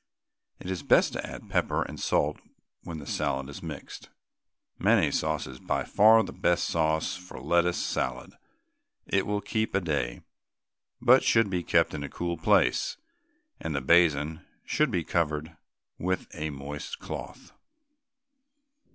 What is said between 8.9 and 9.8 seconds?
It will keep a